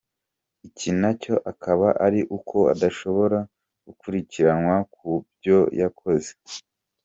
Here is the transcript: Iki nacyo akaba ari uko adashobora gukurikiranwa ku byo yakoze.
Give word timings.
Iki 0.67 0.89
nacyo 0.99 1.35
akaba 1.51 1.87
ari 2.05 2.21
uko 2.37 2.57
adashobora 2.73 3.39
gukurikiranwa 3.85 4.75
ku 4.93 5.07
byo 5.35 5.59
yakoze. 5.81 6.31